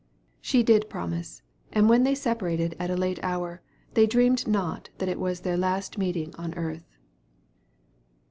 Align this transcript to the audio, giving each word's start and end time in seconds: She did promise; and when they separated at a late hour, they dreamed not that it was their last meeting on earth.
She 0.41 0.63
did 0.63 0.89
promise; 0.89 1.43
and 1.71 1.87
when 1.87 2.01
they 2.01 2.15
separated 2.15 2.75
at 2.79 2.89
a 2.89 2.97
late 2.97 3.19
hour, 3.21 3.61
they 3.93 4.07
dreamed 4.07 4.47
not 4.47 4.89
that 4.97 5.09
it 5.09 5.19
was 5.19 5.41
their 5.41 5.57
last 5.57 5.95
meeting 5.99 6.33
on 6.39 6.55
earth. 6.55 6.97